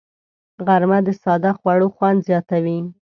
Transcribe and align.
غرمه 0.65 0.99
د 1.07 1.09
ساده 1.21 1.51
خوړو 1.57 1.87
خوند 1.95 2.17
زیاتوي 2.27 2.79